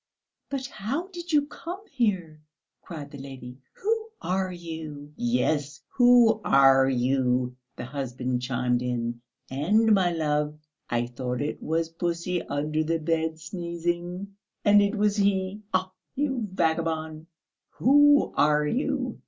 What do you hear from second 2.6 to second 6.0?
cried the lady. "Who are you?" "Yes,